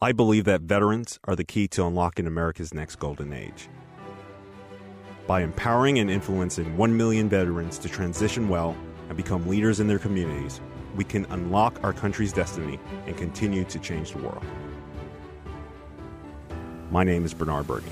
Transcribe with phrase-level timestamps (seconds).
[0.00, 3.68] I believe that veterans are the key to unlocking America's next golden age.
[5.26, 8.76] By empowering and influencing 1 million veterans to transition well
[9.08, 10.60] and become leaders in their communities,
[10.94, 14.44] we can unlock our country's destiny and continue to change the world.
[16.92, 17.90] My name is Bernard Bergen.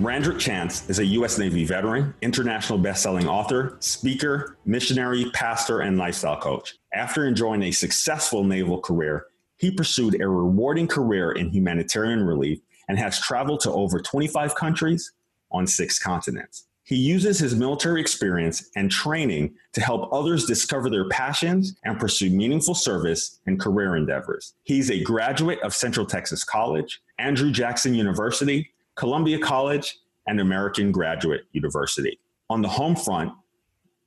[0.00, 1.36] Randrick Chance is a U.S.
[1.36, 6.78] Navy veteran, international best-selling author, speaker, missionary, pastor, and lifestyle coach.
[6.94, 9.26] After enjoying a successful naval career,
[9.58, 15.12] he pursued a rewarding career in humanitarian relief and has traveled to over 25 countries
[15.50, 16.66] on six continents.
[16.82, 22.30] He uses his military experience and training to help others discover their passions and pursue
[22.30, 24.54] meaningful service and career endeavors.
[24.62, 31.46] He's a graduate of Central Texas College, Andrew Jackson University, Columbia College, and American Graduate
[31.52, 32.18] University.
[32.50, 33.32] On the home front,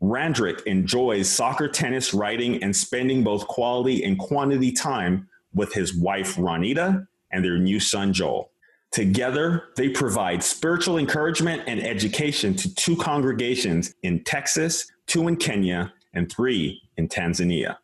[0.04, 6.36] Randrick enjoys soccer, tennis, writing, and spending both quality and quantity time with his wife,
[6.36, 8.52] Ronita, and their new son, Joel.
[8.92, 15.92] Together, they provide spiritual encouragement and education to two congregations in Texas, two in Kenya,
[16.14, 17.78] and three in Tanzania.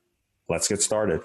[0.48, 1.22] Let's get started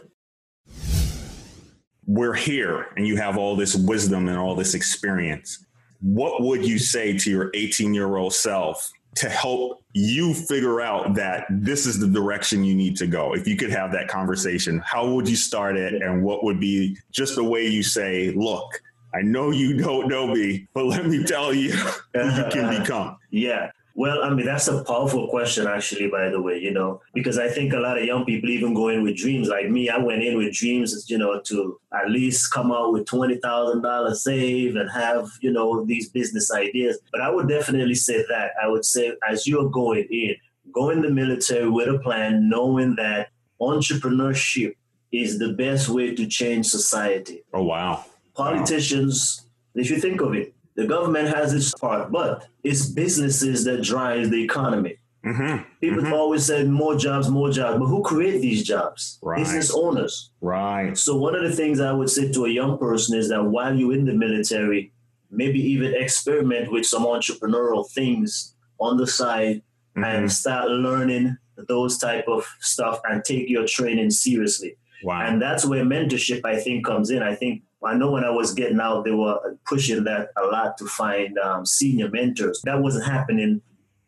[2.07, 5.65] we're here and you have all this wisdom and all this experience
[6.05, 11.15] what would you say to your 18 year old self to help you figure out
[11.15, 13.35] that this is the direction you need to go?
[13.35, 16.03] If you could have that conversation, how would you start it?
[16.03, 18.83] And what would be just the way you say, look,
[19.15, 23.17] I know you don't know me, but let me tell you who you can become?
[23.31, 23.71] Yeah.
[23.97, 27.49] Well, I mean, that's a powerful question, actually, by the way, you know, because I
[27.49, 29.47] think a lot of young people even go in with dreams.
[29.47, 33.05] Like me, I went in with dreams, you know, to at least come out with
[33.05, 36.99] $20,000 saved and have, you know, these business ideas.
[37.13, 38.51] But I would definitely say that.
[38.61, 40.35] I would say, as you're going in,
[40.73, 43.29] go in the military with a plan, knowing that
[43.61, 44.75] entrepreneurship
[45.13, 47.45] is the best way to change society.
[47.53, 48.05] Oh, wow.
[48.35, 49.83] Politicians, wow.
[49.83, 54.31] if you think of it, the government has its part, but it's businesses that drive
[54.31, 54.99] the economy.
[55.25, 55.63] Mm-hmm.
[55.81, 56.13] People mm-hmm.
[56.13, 59.19] always say more jobs, more jobs, but who create these jobs?
[59.23, 59.39] Right.
[59.39, 60.31] Business owners.
[60.41, 60.97] Right.
[60.99, 63.75] So one of the things I would say to a young person is that while
[63.75, 64.93] you're in the military,
[65.31, 69.63] maybe even experiment with some entrepreneurial things on the side
[69.97, 70.05] mm-hmm.
[70.05, 71.37] and start learning
[71.69, 74.77] those type of stuff and take your training seriously.
[75.05, 75.27] Wow.
[75.27, 77.23] And that's where mentorship I think comes in.
[77.23, 80.79] I think I know when I was getting out, they were pushing that a lot
[80.79, 82.61] to find um, senior mentors.
[82.65, 83.61] That wasn't happening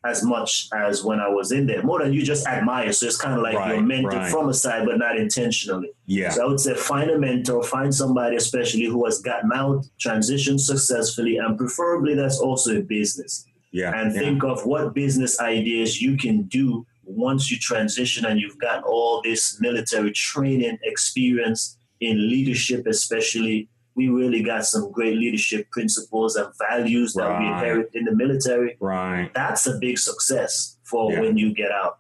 [0.05, 1.83] as much as when I was in there.
[1.83, 2.93] More than you just admire.
[2.93, 4.31] So it's kind of like right, you're mentored right.
[4.31, 5.91] from a side, but not intentionally.
[6.07, 6.31] Yeah.
[6.31, 10.61] So I would say find a mentor, find somebody especially who has gotten out, transitioned
[10.61, 13.47] successfully, and preferably that's also a business.
[13.73, 14.01] Yeah.
[14.01, 14.21] And yeah.
[14.21, 19.23] think of what business ideas you can do once you transition and you've got all
[19.23, 26.49] this military training experience in leadership, especially, we really got some great leadership principles and
[26.71, 27.41] values that right.
[27.41, 28.77] we inherit in the military.
[28.81, 29.31] Right.
[29.35, 31.21] That's a big success for yeah.
[31.21, 31.99] when you get out.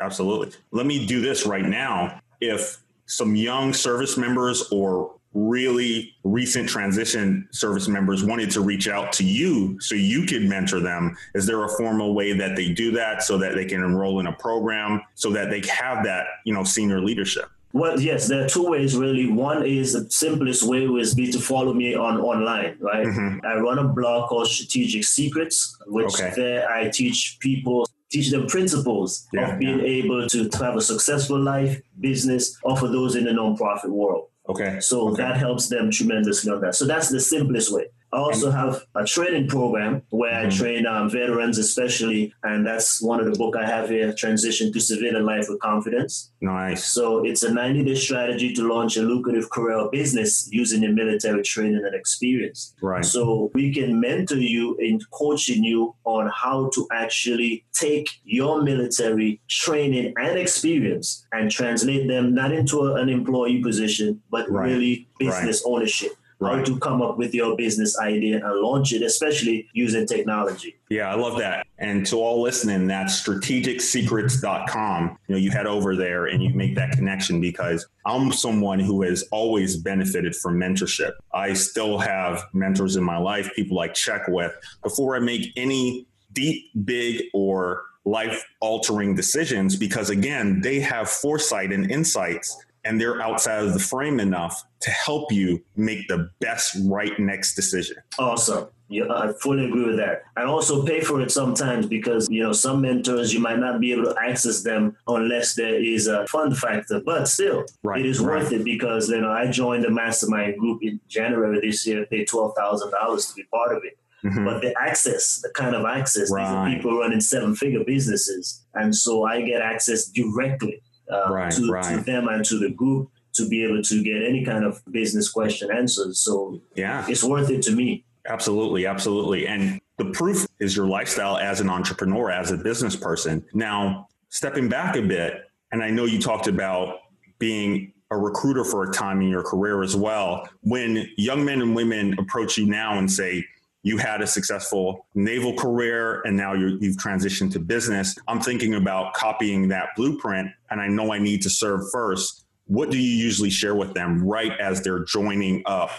[0.00, 0.52] Absolutely.
[0.70, 2.20] Let me do this right now.
[2.40, 9.12] If some young service members or really recent transition service members wanted to reach out
[9.14, 12.90] to you so you could mentor them is there a formal way that they do
[12.90, 16.52] that so that they can enroll in a program so that they have that you
[16.52, 19.26] know senior leadership well, yes, there are two ways really.
[19.26, 23.06] One is the simplest way is be to follow me on online, right?
[23.06, 23.46] Mm-hmm.
[23.46, 26.32] I run a blog called Strategic Secrets, which okay.
[26.36, 29.86] there I teach people teach them principles yeah, of being yeah.
[29.86, 34.28] able to, to have a successful life, business, or for those in the nonprofit world.
[34.48, 34.78] Okay.
[34.80, 35.22] So okay.
[35.22, 36.74] that helps them tremendously on that.
[36.74, 37.86] So that's the simplest way.
[38.12, 40.46] I also have a training program where mm-hmm.
[40.46, 44.70] I train um, veterans, especially, and that's one of the book I have here, Transition
[44.72, 46.30] to Civilian Life with Confidence.
[46.42, 46.84] Nice.
[46.84, 51.42] So it's a 90-day strategy to launch a lucrative career or business using your military
[51.42, 52.74] training and experience.
[52.82, 53.04] Right.
[53.04, 59.40] So we can mentor you in coaching you on how to actually take your military
[59.48, 64.66] training and experience and translate them not into a, an employee position, but right.
[64.66, 65.72] really business right.
[65.72, 66.12] ownership
[66.42, 66.58] right.
[66.58, 70.76] how to come up with your business idea and launch it, especially using technology.
[70.88, 71.66] Yeah, I love that.
[71.78, 75.18] And to all listening, that's strategicsecrets.com.
[75.26, 79.02] You know, you head over there and you make that connection because I'm someone who
[79.02, 81.12] has always benefited from mentorship.
[81.32, 84.52] I still have mentors in my life, people I check with
[84.82, 91.72] before I make any deep, big, or life altering decisions because again, they have foresight
[91.72, 96.76] and insights and they're outside of the frame enough to help you make the best
[96.84, 97.96] right next decision.
[98.18, 98.68] Awesome.
[98.88, 100.24] Yeah, I fully agree with that.
[100.36, 103.92] I also pay for it sometimes because, you know, some mentors, you might not be
[103.92, 107.00] able to access them unless there is a fund factor.
[107.00, 108.42] But still, right, it is right.
[108.42, 112.28] worth it because, you know, I joined the mastermind group in January this year, paid
[112.28, 113.96] $12,000 to be part of it.
[114.24, 114.44] Mm-hmm.
[114.44, 116.44] But the access, the kind of access, right.
[116.44, 118.62] these are people running seven figure businesses.
[118.74, 121.98] And so I get access directly uh, right, to, right.
[121.98, 125.30] to them and to the group to be able to get any kind of business
[125.30, 126.14] question answered.
[126.16, 128.04] So yeah, it's worth it to me.
[128.28, 129.46] Absolutely, absolutely.
[129.48, 133.44] And the proof is your lifestyle as an entrepreneur, as a business person.
[133.52, 136.98] Now, stepping back a bit, and I know you talked about
[137.38, 140.48] being a recruiter for a time in your career as well.
[140.60, 143.44] When young men and women approach you now and say,
[143.82, 148.16] you had a successful naval career and now you have transitioned to business.
[148.28, 152.44] I'm thinking about copying that blueprint and I know I need to serve first.
[152.66, 155.90] What do you usually share with them right as they're joining up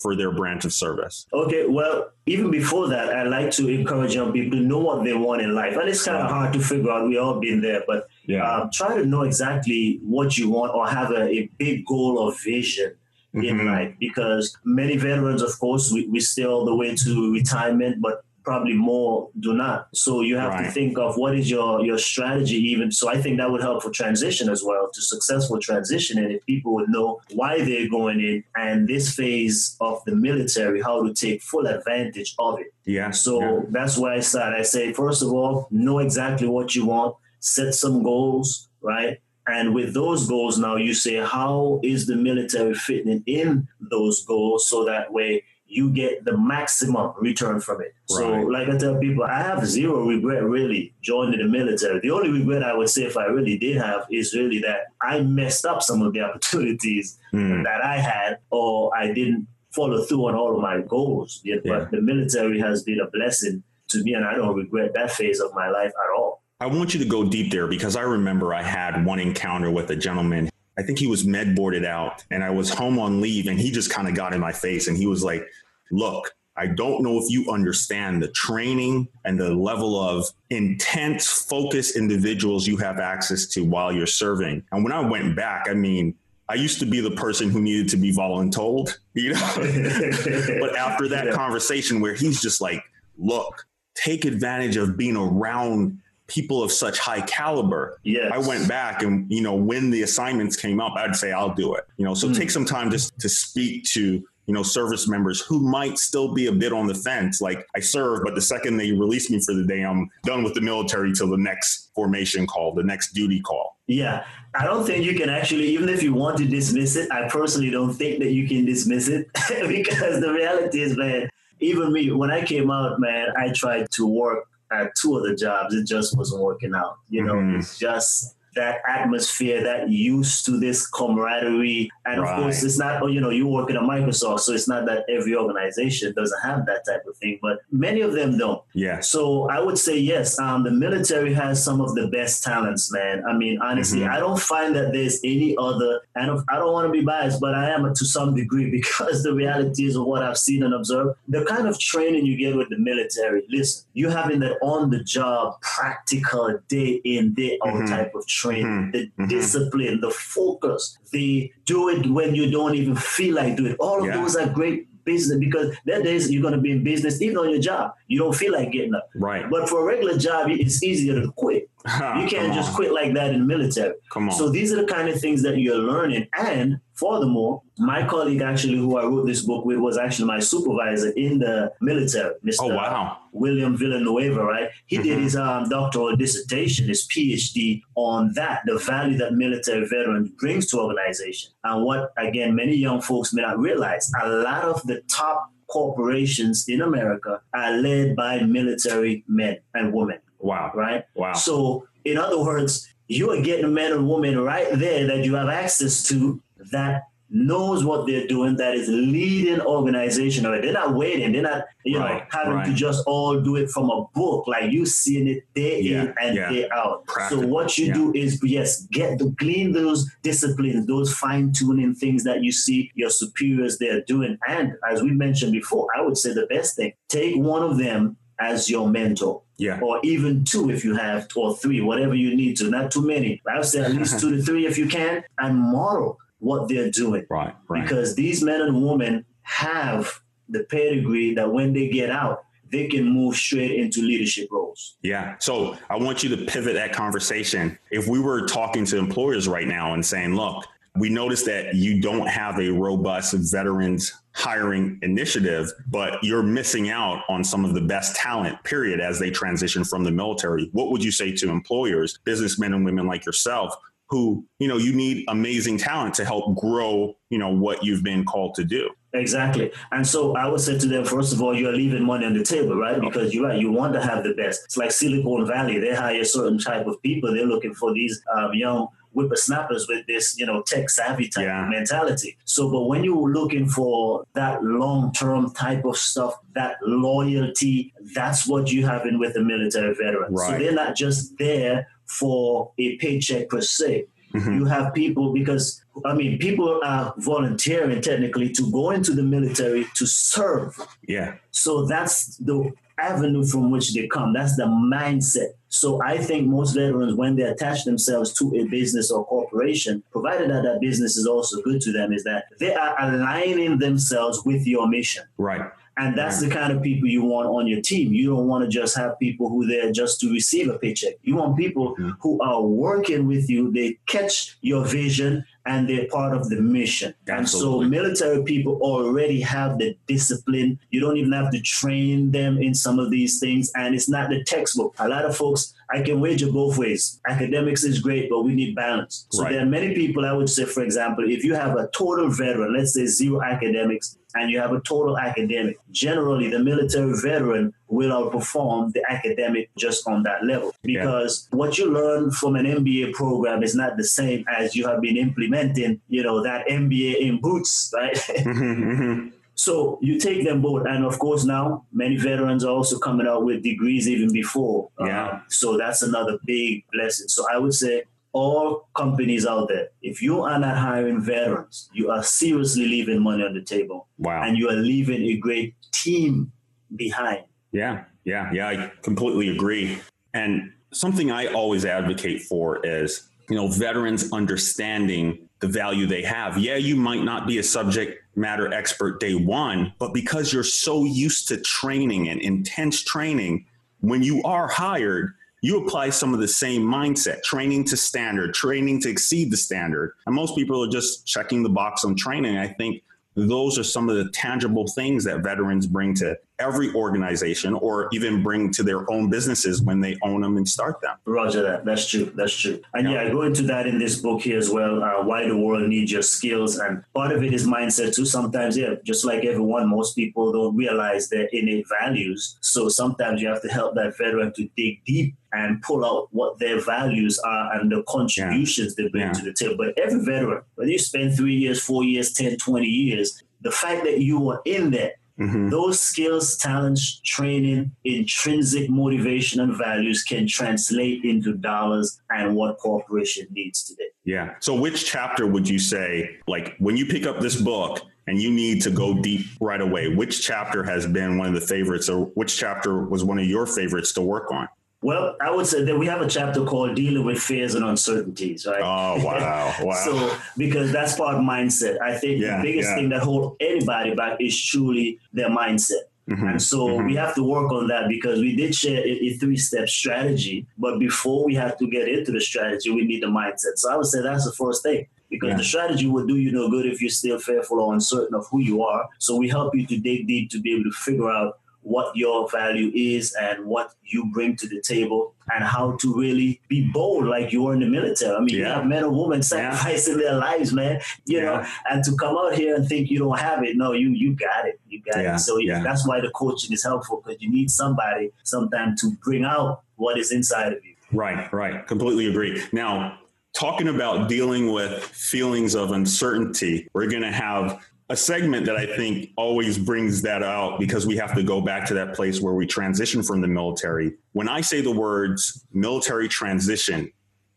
[0.00, 1.26] for their branch of service?
[1.32, 5.14] Okay, well, even before that, I like to encourage young people to know what they
[5.14, 5.76] want in life.
[5.76, 7.06] And it's kind of hard to figure out.
[7.06, 8.48] We all been there, but yeah.
[8.48, 12.32] um, try to know exactly what you want or have a, a big goal or
[12.44, 12.94] vision
[13.34, 13.60] mm-hmm.
[13.60, 18.00] in life because many veterans, of course, we, we stay all the way to retirement,
[18.00, 19.88] but probably more do not.
[19.94, 20.66] So you have right.
[20.66, 22.90] to think of what is your your strategy even.
[22.90, 26.44] So I think that would help for transition as well to successful transition and if
[26.46, 31.14] people would know why they're going in and this phase of the military, how to
[31.14, 32.68] take full advantage of it.
[32.84, 33.10] Yeah.
[33.10, 33.60] So yeah.
[33.70, 37.74] that's why I said I say first of all, know exactly what you want, set
[37.74, 39.18] some goals, right?
[39.46, 44.68] And with those goals now, you say, how is the military fitting in those goals
[44.68, 45.42] so that way
[45.72, 47.94] you get the maximum return from it.
[48.10, 48.18] Right.
[48.18, 51.98] So, like I tell people, I have zero regret really joining the military.
[52.00, 55.22] The only regret I would say, if I really did have, is really that I
[55.22, 57.64] messed up some of the opportunities mm.
[57.64, 61.40] that I had, or I didn't follow through on all of my goals.
[61.42, 61.56] Yeah.
[61.64, 65.40] But the military has been a blessing to me, and I don't regret that phase
[65.40, 66.41] of my life at all.
[66.62, 69.90] I want you to go deep there because I remember I had one encounter with
[69.90, 70.48] a gentleman.
[70.78, 73.72] I think he was med boarded out, and I was home on leave, and he
[73.72, 75.44] just kind of got in my face and he was like,
[75.90, 81.96] Look, I don't know if you understand the training and the level of intense focus
[81.96, 84.62] individuals you have access to while you're serving.
[84.70, 86.14] And when I went back, I mean,
[86.48, 89.52] I used to be the person who needed to be voluntold, you know.
[90.60, 91.32] but after that yeah.
[91.32, 92.84] conversation where he's just like,
[93.18, 93.66] look,
[93.96, 95.98] take advantage of being around
[96.32, 97.98] people of such high caliber.
[98.04, 98.30] Yes.
[98.32, 101.74] I went back and, you know, when the assignments came up, I'd say, I'll do
[101.74, 101.84] it.
[101.98, 102.36] You know, so mm.
[102.36, 106.46] take some time just to speak to, you know, service members who might still be
[106.46, 107.42] a bit on the fence.
[107.42, 110.54] Like I serve, but the second they release me for the day, I'm done with
[110.54, 113.76] the military till the next formation call, the next duty call.
[113.86, 114.24] Yeah.
[114.54, 117.70] I don't think you can actually, even if you want to dismiss it, I personally
[117.70, 119.28] don't think that you can dismiss it
[119.68, 121.28] because the reality is, man,
[121.60, 125.74] even me, when I came out, man, I tried to work at two other jobs.
[125.74, 126.98] It just wasn't working out.
[127.08, 127.58] You know, mm-hmm.
[127.58, 131.90] it's just that atmosphere, that used to this camaraderie.
[132.04, 134.86] And of course, it's not, you know, you work in a Microsoft, so it's not
[134.86, 138.62] that every organization doesn't have that type of thing, but many of them don't.
[138.74, 139.00] Yeah.
[139.00, 143.24] So I would say, yes, um, the military has some of the best talents, man.
[143.26, 144.12] I mean, honestly, mm-hmm.
[144.12, 147.54] I don't find that there's any other, and I don't want to be biased, but
[147.54, 151.18] I am to some degree because the reality is of what I've seen and observed.
[151.28, 155.02] The kind of training you get with the military, listen, you having that on the
[155.02, 157.86] job, practical, day in, day out mm-hmm.
[157.86, 158.90] type of training mm-hmm.
[158.90, 159.26] the mm-hmm.
[159.28, 163.76] discipline, the focus, the do it when you don't even feel like doing it.
[163.80, 164.16] All of yeah.
[164.16, 167.50] those are great business because that days you're going to be in business even on
[167.50, 170.82] your job you don't feel like getting up right but for a regular job it's
[170.82, 171.68] easier to quit
[172.20, 174.86] you can't just quit like that in the military come on so these are the
[174.86, 179.42] kind of things that you're learning and Furthermore, my colleague actually who I wrote this
[179.42, 182.56] book with was actually my supervisor in the military, Mr.
[182.60, 183.18] Oh, wow.
[183.32, 184.70] William Villanueva, right?
[184.86, 185.04] He mm-hmm.
[185.04, 190.66] did his um, doctoral dissertation, his PhD on that, the value that military veterans brings
[190.68, 191.50] to organization.
[191.64, 196.68] And what, again, many young folks may not realize, a lot of the top corporations
[196.68, 200.18] in America are led by military men and women.
[200.42, 200.72] Wow.
[200.74, 201.04] Right?
[201.14, 201.32] Wow.
[201.32, 205.48] So, in other words, you are getting men and women right there that you have
[205.48, 210.44] access to that knows what they're doing, that is leading organization.
[210.44, 211.32] Or they're not waiting.
[211.32, 212.66] They're not, you right, know, having right.
[212.66, 214.46] to just all do it from a book.
[214.46, 216.50] Like you seeing it day yeah, in and yeah.
[216.50, 217.06] day out.
[217.06, 217.94] Practical, so what you yeah.
[217.94, 222.90] do is yes, get to glean those disciplines, those fine tuning things that you see
[222.94, 224.38] your superiors they're doing.
[224.46, 228.18] And as we mentioned before, I would say the best thing, take one of them
[228.42, 229.42] as your mentor.
[229.58, 229.80] Yeah.
[229.80, 232.70] Or even two if you have, or three, whatever you need to.
[232.70, 233.40] Not too many.
[233.48, 236.90] I would say at least two to three if you can, and model what they're
[236.90, 237.24] doing.
[237.30, 237.82] Right, right.
[237.82, 243.08] Because these men and women have the pedigree that when they get out, they can
[243.08, 244.96] move straight into leadership roles.
[245.02, 245.36] Yeah.
[245.38, 247.78] So I want you to pivot that conversation.
[247.90, 250.64] If we were talking to employers right now and saying, look,
[250.98, 257.22] we noticed that you don't have a robust veterans hiring initiative, but you're missing out
[257.28, 260.68] on some of the best talent, period, as they transition from the military.
[260.72, 263.74] What would you say to employers, businessmen and women like yourself,
[264.08, 268.24] who, you know, you need amazing talent to help grow, you know, what you've been
[268.24, 268.90] called to do?
[269.14, 269.72] Exactly.
[269.90, 272.44] And so I would say to them, first of all, you're leaving money on the
[272.44, 273.00] table, right?
[273.00, 274.64] Because you're right, you want to have the best.
[274.64, 275.78] It's like Silicon Valley.
[275.78, 277.32] They hire certain type of people.
[277.32, 281.68] They're looking for these um, young whippersnappers with this, you know, tech savvy type yeah.
[281.68, 282.36] mentality.
[282.44, 288.46] So, but when you're looking for that long term type of stuff, that loyalty, that's
[288.46, 290.38] what you have in with the military veterans.
[290.38, 290.50] Right.
[290.50, 294.06] So they're not just there for a paycheck per se.
[294.34, 294.60] Mm-hmm.
[294.60, 299.86] You have people because I mean people are volunteering technically to go into the military
[299.96, 300.74] to serve.
[301.06, 301.34] Yeah.
[301.50, 304.32] So that's the avenue from which they come.
[304.32, 305.52] That's the mindset.
[305.72, 310.50] So I think most veterans, when they attach themselves to a business or corporation, provided
[310.50, 314.66] that that business is also good to them, is that they are aligning themselves with
[314.66, 315.24] your mission.
[315.38, 315.70] Right.
[315.96, 318.12] And that's the kind of people you want on your team.
[318.12, 321.14] You don't want to just have people who there just to receive a paycheck.
[321.22, 322.10] You want people mm-hmm.
[322.20, 323.70] who are working with you.
[323.72, 327.14] They catch your vision and they're part of the mission.
[327.28, 327.86] Absolutely.
[327.86, 330.78] And so military people already have the discipline.
[330.90, 333.70] You don't even have to train them in some of these things.
[333.74, 334.94] And it's not the textbook.
[334.98, 337.20] A lot of folks, I can wager both ways.
[337.28, 339.26] Academics is great, but we need balance.
[339.30, 339.52] So right.
[339.52, 342.74] there are many people I would say, for example, if you have a total veteran,
[342.74, 348.10] let's say zero academics, and you have a total academic, generally the military veteran will
[348.10, 350.72] outperform the academic just on that level.
[350.82, 351.58] Because yeah.
[351.58, 355.16] what you learn from an MBA program is not the same as you have been
[355.16, 358.16] implementing, you know, that MBA in boots, right?
[358.42, 359.28] Mm-hmm, mm-hmm.
[359.54, 363.44] So you take them both, and of course now many veterans are also coming out
[363.44, 364.88] with degrees even before.
[365.00, 365.28] Yeah.
[365.28, 367.28] Um, so that's another big blessing.
[367.28, 372.10] So I would say all companies out there, if you are not hiring veterans, you
[372.10, 374.08] are seriously leaving money on the table.
[374.18, 374.42] Wow.
[374.42, 376.50] And you are leaving a great team
[376.96, 377.44] behind.
[377.72, 378.68] Yeah, yeah, yeah.
[378.68, 379.98] I completely agree.
[380.34, 386.58] And something I always advocate for is, you know, veterans understanding the value they have.
[386.58, 391.04] Yeah, you might not be a subject matter expert day one, but because you're so
[391.04, 393.66] used to training and intense training,
[394.00, 399.00] when you are hired, you apply some of the same mindset training to standard training
[399.00, 400.14] to exceed the standard.
[400.26, 402.58] And most people are just checking the box on training.
[402.58, 403.02] I think
[403.34, 408.42] those are some of the tangible things that veterans bring to every organization or even
[408.42, 411.16] bring to their own businesses when they own them and start them.
[411.24, 411.84] Roger that.
[411.84, 412.32] That's true.
[412.36, 412.80] That's true.
[412.94, 415.02] And yeah, yeah I go into that in this book here as well.
[415.02, 416.78] Uh, why the world needs your skills.
[416.78, 418.24] And part of it is mindset too.
[418.24, 422.56] Sometimes, yeah, just like everyone, most people don't realize their innate values.
[422.60, 426.58] So sometimes you have to help that veteran to dig deep and pull out what
[426.58, 429.04] their values are and the contributions yeah.
[429.04, 429.32] they bring yeah.
[429.32, 429.76] to the table.
[429.76, 434.04] But every veteran, whether you spend three years, four years, 10, 20 years, the fact
[434.04, 435.12] that you are in there,
[435.48, 435.68] mm-hmm.
[435.70, 443.46] those skills, talents, training, intrinsic motivation, and values can translate into dollars and what corporation
[443.50, 444.08] needs today.
[444.24, 444.54] Yeah.
[444.60, 448.52] So, which chapter would you say, like, when you pick up this book, and you
[448.52, 450.08] need to go deep right away.
[450.08, 453.66] Which chapter has been one of the favorites, or which chapter was one of your
[453.66, 454.68] favorites to work on?
[455.02, 458.66] Well, I would say that we have a chapter called dealing with fears and uncertainties,
[458.66, 458.80] right?
[458.82, 459.74] Oh, wow.
[459.82, 459.94] Wow.
[460.04, 462.00] so, because that's part of mindset.
[462.00, 462.94] I think yeah, the biggest yeah.
[462.94, 466.02] thing that hold anybody back is truly their mindset.
[466.30, 467.06] Mm-hmm, and so mm-hmm.
[467.06, 470.66] we have to work on that because we did share a, a three step strategy.
[470.78, 473.76] But before we have to get into the strategy, we need the mindset.
[473.76, 475.56] So I would say that's the first thing because yeah.
[475.56, 478.60] the strategy would do you no good if you're still fearful or uncertain of who
[478.60, 479.08] you are.
[479.18, 482.48] So we help you to dig deep to be able to figure out what your
[482.48, 487.26] value is and what you bring to the table and how to really be bold
[487.26, 488.34] like you were in the military.
[488.34, 488.56] I mean, yeah.
[488.56, 490.24] you have men and women sacrificing yeah.
[490.24, 491.44] their lives, man, you yeah.
[491.44, 493.76] know, and to come out here and think you don't have it.
[493.76, 494.80] No, you you got it.
[494.88, 495.38] You got it.
[495.40, 499.82] So that's why the coaching is helpful because you need somebody sometimes to bring out
[499.96, 500.94] what is inside of you.
[501.12, 501.86] Right, right.
[501.86, 502.62] Completely agree.
[502.72, 503.18] Now,
[503.52, 508.84] talking about dealing with feelings of uncertainty, we're going to have a segment that I
[508.84, 512.52] think always brings that out because we have to go back to that place where
[512.52, 514.12] we transition from the military.
[514.32, 517.10] When I say the words military transition,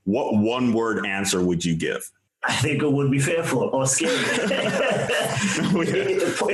[0.05, 2.09] what one word answer would you give?
[2.47, 4.15] I think it would be fearful or scary.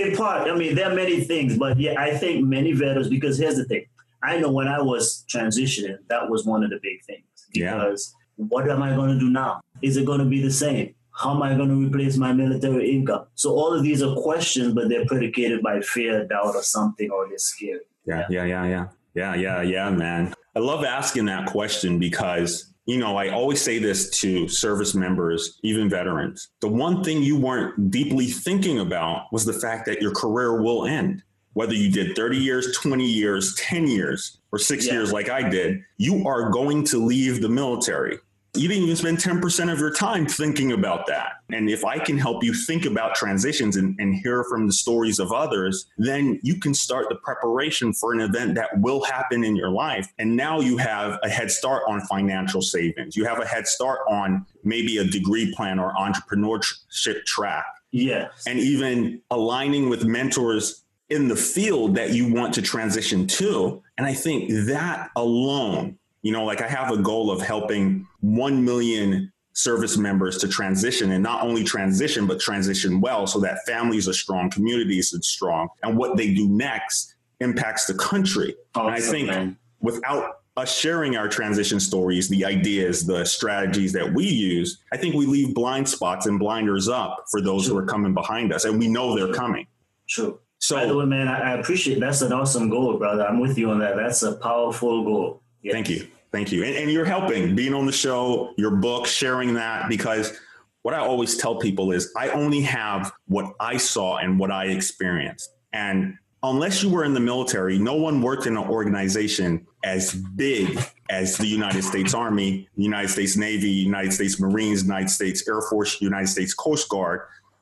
[0.02, 3.38] in part, I mean, there are many things, but yeah, I think many veterans, because
[3.38, 3.86] here's the thing.
[4.24, 7.26] I know when I was transitioning, that was one of the big things.
[7.54, 8.46] Because yeah.
[8.48, 9.62] what am I going to do now?
[9.84, 10.96] Is it going to be the same?
[11.22, 13.28] How am I going to replace my military income?
[13.36, 17.28] So all of these are questions, but they're predicated by fear, doubt, or something, or
[17.28, 17.82] they're scared.
[18.08, 20.34] Yeah, yeah, yeah, yeah, yeah, yeah, yeah, man.
[20.56, 25.60] I love asking that question because you know, I always say this to service members,
[25.64, 26.50] even veterans.
[26.62, 30.88] The one thing you weren't deeply thinking about was the fact that your career will
[30.88, 31.22] end.
[31.54, 34.94] Whether you did 30 years, 20 years, 10 years, or six yeah.
[34.94, 38.18] years like I did, you are going to leave the military
[38.54, 41.34] you didn't even spend 10% of your time thinking about that.
[41.52, 45.20] And if I can help you think about transitions and, and, hear from the stories
[45.20, 49.56] of others, then you can start the preparation for an event that will happen in
[49.56, 50.12] your life.
[50.20, 53.16] And now you have a head start on financial savings.
[53.16, 57.66] You have a head start on maybe a degree plan or entrepreneurship track.
[57.92, 58.44] Yes.
[58.46, 63.82] And even aligning with mentors in the field that you want to transition to.
[63.98, 68.64] And I think that alone you know, like I have a goal of helping 1
[68.64, 74.08] million service members to transition and not only transition, but transition well so that families
[74.08, 78.56] are strong, communities are strong, and what they do next impacts the country.
[78.76, 79.58] And I think man.
[79.82, 85.16] without us sharing our transition stories, the ideas, the strategies that we use, I think
[85.16, 88.78] we leave blind spots and blinders up for those who are coming behind us, and
[88.78, 89.66] we know they're coming.
[90.08, 90.40] True.
[90.60, 93.26] So, by the way, man, I, appreciate that's an awesome goal, brother.
[93.26, 93.96] I'm with you on that.
[93.96, 95.41] That's a powerful goal.
[95.62, 95.74] Yes.
[95.74, 96.08] Thank you.
[96.32, 96.64] Thank you.
[96.64, 100.40] And, and you're helping being on the show, your book, sharing that, because
[100.82, 104.66] what I always tell people is I only have what I saw and what I
[104.66, 105.52] experienced.
[105.74, 110.80] And unless you were in the military, no one worked in an organization as big
[111.10, 116.02] as the United States Army, United States Navy, United States Marines, United States Air Force,
[116.02, 117.22] United States Coast Guard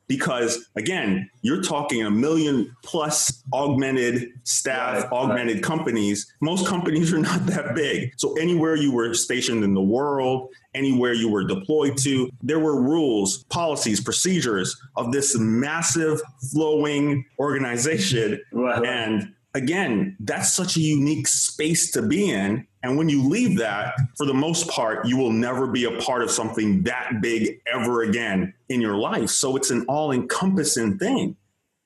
[0.09, 5.63] because again, you're talking a million plus augmented staff, right, augmented right.
[5.63, 6.33] companies.
[6.41, 8.11] Most companies are not that big.
[8.17, 12.81] So anywhere you were stationed in the world, anywhere you were deployed to, there were
[12.81, 18.41] rules, policies, procedures of this massive flowing organization.
[18.51, 22.65] Right, and again, that's such a unique space to be in.
[22.83, 26.21] And when you leave that, for the most part, you will never be a part
[26.21, 29.29] of something that big ever again in your life.
[29.29, 31.35] So it's an all encompassing thing.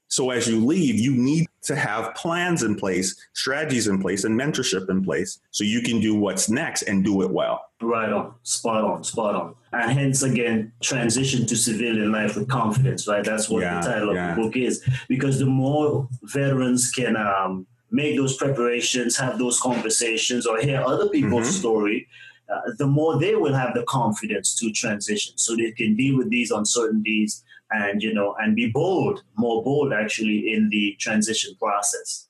[0.07, 4.39] So as you leave, you need to have plans in place, strategies in place, and
[4.39, 7.65] mentorship in place so you can do what's next and do it well.
[7.81, 8.35] Right on.
[8.43, 9.03] Spot on.
[9.03, 9.55] Spot on.
[9.71, 13.23] And hence, again, transition to civilian life with confidence, right?
[13.23, 14.29] That's what yeah, the title yeah.
[14.29, 14.87] of the book is.
[15.07, 21.07] Because the more veterans can um, make those preparations, have those conversations, or hear other
[21.09, 21.59] people's mm-hmm.
[21.59, 22.07] story,
[22.53, 25.37] uh, the more they will have the confidence to transition.
[25.37, 29.93] So they can deal with these uncertainties and you know and be bold more bold
[29.93, 32.27] actually in the transition process.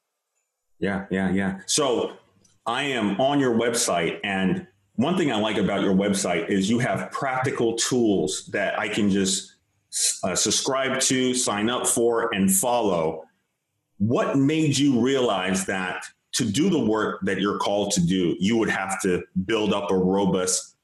[0.80, 1.60] Yeah yeah yeah.
[1.66, 2.14] So
[2.66, 6.80] i am on your website and one thing i like about your website is you
[6.80, 9.56] have practical tools that i can just
[10.24, 13.26] uh, subscribe to sign up for and follow
[13.98, 18.58] what made you realize that to do the work that you're called to do, you
[18.58, 20.76] would have to build up a robust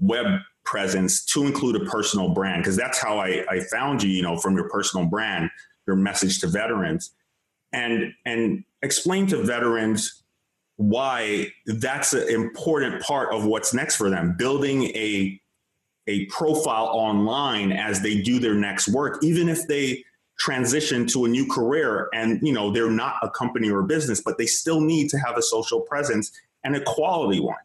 [0.00, 2.62] web presence to include a personal brand?
[2.62, 5.50] Because that's how I, I found you, you know, from your personal brand,
[5.86, 7.10] your message to veterans.
[7.72, 10.22] And and explain to veterans
[10.76, 15.40] why that's an important part of what's next for them, building a
[16.08, 20.04] a profile online as they do their next work, even if they
[20.42, 24.20] transition to a new career and you know they're not a company or a business
[24.20, 26.32] but they still need to have a social presence
[26.64, 27.62] and a quality one.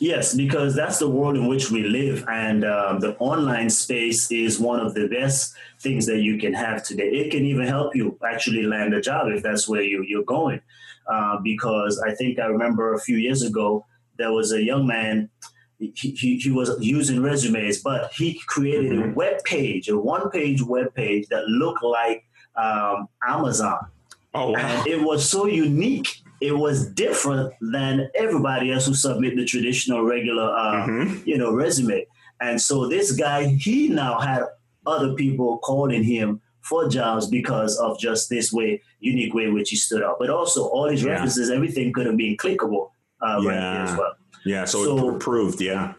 [0.00, 4.60] Yes because that's the world in which we live and um, the online space is
[4.60, 7.08] one of the best things that you can have today.
[7.08, 10.60] It can even help you actually land a job if that's where you, you're going.
[11.06, 13.84] Uh, because i think i remember a few years ago
[14.16, 15.28] there was a young man
[15.94, 19.10] he, he, he was using resumes, but he created mm-hmm.
[19.10, 22.24] a web page, a one page web page that looked like
[22.56, 23.78] um, Amazon.
[24.34, 24.58] Oh, wow.
[24.58, 26.22] And it was so unique.
[26.40, 31.28] It was different than everybody else who submit the traditional, regular, uh, mm-hmm.
[31.28, 32.06] you know, resume.
[32.40, 34.42] And so this guy, he now had
[34.86, 39.76] other people calling him for jobs because of just this way, unique way which he
[39.76, 40.16] stood out.
[40.18, 41.12] But also all his yeah.
[41.12, 42.90] references, everything could have been clickable
[43.22, 43.48] uh, yeah.
[43.48, 44.14] right here as well.
[44.44, 45.94] Yeah, so, so yeah.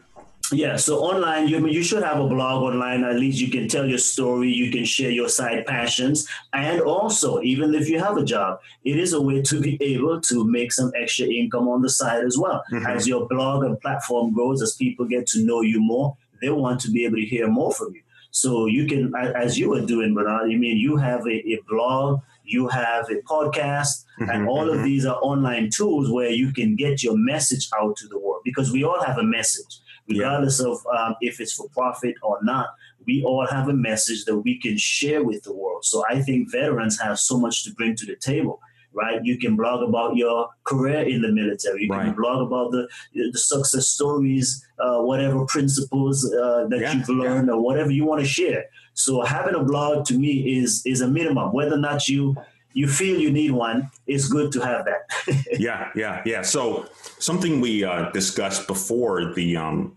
[0.51, 3.03] Yeah, so online, you you should have a blog online.
[3.03, 7.41] At least you can tell your story, you can share your side passions, and also,
[7.41, 10.71] even if you have a job, it is a way to be able to make
[10.71, 12.63] some extra income on the side as well.
[12.71, 12.85] Mm-hmm.
[12.85, 16.79] As your blog and platform grows, as people get to know you more, they want
[16.81, 18.01] to be able to hear more from you.
[18.29, 22.21] So you can, as you were doing, Bernard, I mean, you have a, a blog,
[22.45, 24.79] you have a podcast, mm-hmm, and all mm-hmm.
[24.79, 28.41] of these are online tools where you can get your message out to the world
[28.43, 30.71] because we all have a message, regardless yeah.
[30.71, 32.69] of um, if it's for profit or not.
[33.07, 35.85] we all have a message that we can share with the world.
[35.85, 38.59] So I think veterans have so much to bring to the table
[38.95, 39.23] right?
[39.23, 41.83] You can blog about your career in the military.
[41.83, 42.05] You Right.
[42.05, 42.87] can blog about the
[43.33, 48.21] the success stories, uh, whatever principles uh, that Yeah, you've learned, or whatever you want
[48.21, 48.63] to share.
[48.95, 51.53] So having a blog to me is is a minimum.
[51.53, 52.35] Whether or not you
[52.73, 55.45] you feel you need one, it's good to have that.
[55.59, 56.41] yeah, yeah, yeah.
[56.41, 56.87] So
[57.19, 59.95] something we uh, discussed before the um,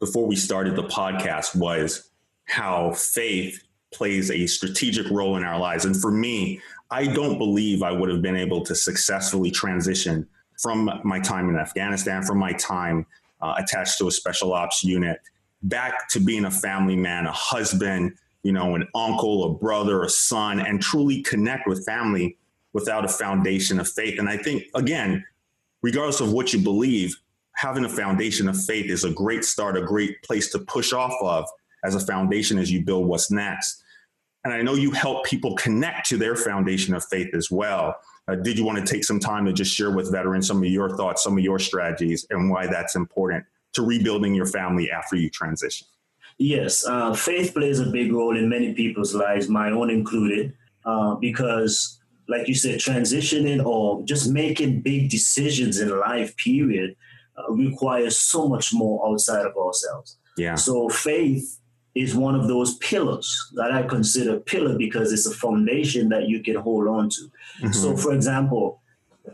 [0.00, 2.10] before we started the podcast was
[2.46, 3.62] how faith
[3.92, 5.84] plays a strategic role in our lives.
[5.84, 10.26] And for me, I don't believe I would have been able to successfully transition
[10.60, 13.06] from my time in Afghanistan, from my time
[13.40, 15.20] uh, attached to a special ops unit,
[15.64, 20.08] back to being a family man, a husband, you know, an uncle, a brother, a
[20.08, 22.36] son, and truly connect with family
[22.72, 24.18] without a foundation of faith.
[24.18, 25.24] And I think, again,
[25.82, 27.16] regardless of what you believe,
[27.52, 31.14] having a foundation of faith is a great start, a great place to push off
[31.22, 31.46] of
[31.84, 33.82] as a foundation as you build what's next.
[34.44, 37.96] And I know you help people connect to their foundation of faith as well.
[38.28, 40.68] Uh, did you want to take some time to just share with veterans some of
[40.68, 45.16] your thoughts, some of your strategies, and why that's important to rebuilding your family after
[45.16, 45.86] you transition?
[46.38, 50.52] Yes, uh, faith plays a big role in many people's lives, my own included,
[50.84, 56.96] uh, because, like you said, transitioning or just making big decisions in life, period,
[57.38, 60.18] uh, requires so much more outside of ourselves.
[60.36, 60.56] Yeah.
[60.56, 61.60] So, faith
[61.94, 66.42] is one of those pillars that I consider pillar because it's a foundation that you
[66.42, 67.20] can hold on to.
[67.20, 67.72] Mm-hmm.
[67.72, 68.82] So, for example,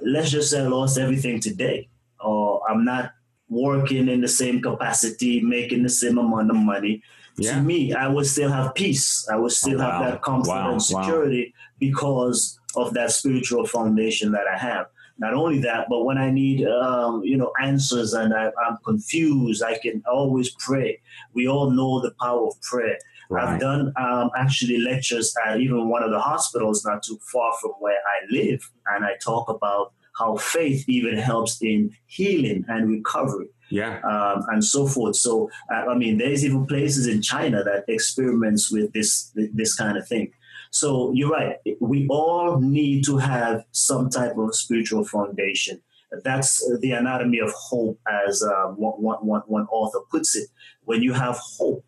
[0.02, 1.88] let's just say I lost everything today,
[2.22, 3.12] or I'm not
[3.50, 7.02] working in the same capacity, making the same amount of money.
[7.36, 7.56] Yeah.
[7.56, 9.28] To me, I would still have peace.
[9.30, 10.64] I would still Oh, have that comfort Wow.
[10.72, 10.78] and Wow.
[10.78, 14.86] security because of that spiritual foundation that I have.
[15.18, 19.62] Not only that, but when I need, um, you know, answers and I, I'm confused,
[19.62, 21.00] I can always pray.
[21.34, 22.98] We all know the power of prayer.
[23.28, 23.46] Right.
[23.48, 27.72] I've done um, actually lectures at even one of the hospitals not too far from
[27.80, 31.78] where I live, and I talk about how faith even helps in
[32.18, 33.48] healing and recovery
[33.80, 33.94] Yeah.
[34.12, 35.16] um, and so forth.
[35.26, 35.32] So,
[35.72, 39.10] uh, I mean, there's even places in China that experiments with this
[39.60, 40.26] this kind of thing.
[40.80, 41.56] So you're right.
[41.92, 43.56] We all need to have
[43.88, 45.76] some type of spiritual foundation.
[46.24, 46.52] That's
[46.82, 50.48] the anatomy of hope, as uh, one, one, one, one author puts it.
[50.88, 51.84] When you have hope,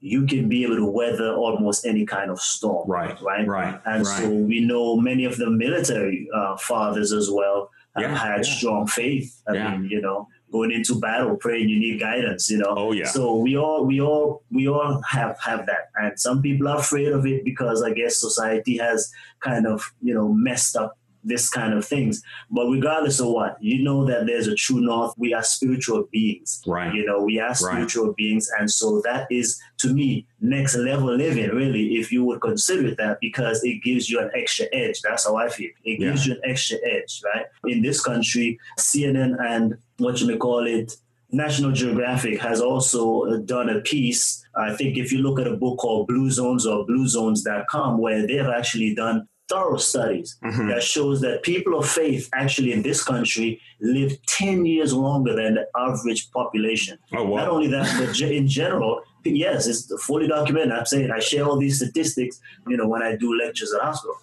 [0.00, 2.84] you can be able to weather almost any kind of storm.
[2.88, 3.16] Right.
[3.30, 3.46] Right.
[3.46, 3.80] Right.
[3.84, 4.22] And right.
[4.22, 7.70] so we know many of the military uh, fathers as well
[8.02, 8.54] Yeah, had yeah.
[8.56, 9.42] strong faith.
[9.48, 9.76] I Yeah.
[9.76, 12.50] mean, you know, going into battle, praying, you need guidance.
[12.50, 12.74] You know.
[12.76, 13.06] Oh, yeah.
[13.06, 17.08] So we all, we all, we all have have that, and some people are afraid
[17.08, 21.74] of it because I guess society has kind of you know messed up this kind
[21.74, 22.22] of things.
[22.50, 25.12] But regardless of what, you know that there's a true north.
[25.18, 26.62] We are spiritual beings.
[26.66, 26.94] Right.
[26.94, 27.56] You know, we are Right.
[27.56, 31.50] spiritual beings, and so that is to me next level living.
[31.50, 35.00] Really, if you would consider that, because it gives you an extra edge.
[35.02, 35.70] That's how I feel.
[35.84, 36.10] It Yeah.
[36.10, 37.46] gives you an extra edge, right?
[37.66, 40.96] In this country, CNN and what you may call it.
[41.32, 44.44] National Geographic has also done a piece.
[44.56, 48.34] I think if you look at a book called Blue Zones or bluezones.com, where they
[48.36, 50.68] have actually done thorough studies Mhm.
[50.70, 55.54] that shows that people of faith actually in this country live 10 years longer than
[55.54, 56.98] the average population.
[57.16, 57.38] Oh, wow.
[57.38, 60.72] Not only that, but in general, yes, it's fully documented.
[60.72, 64.16] I'm saying I share all these statistics, you know, when I do lectures at hospital.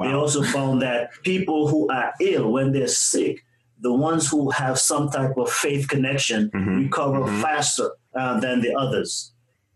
[0.00, 3.44] They also found that people who are ill when they're sick,
[3.80, 6.76] the ones who have some type of faith connection Mhm.
[6.84, 7.42] recover Mhm.
[7.42, 9.32] faster uh, than the others.